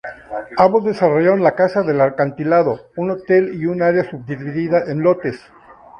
Ambos 0.57 0.83
desarrollaron 0.85 1.43
la 1.43 1.53
"Casa 1.53 1.83
del 1.83 2.01
acantilado", 2.01 2.89
un 2.95 3.11
hotel 3.11 3.51
y 3.61 3.67
un 3.67 3.83
área 3.83 4.09
subdividida 4.09 4.85
en 4.89 5.03
lotes. 5.03 5.39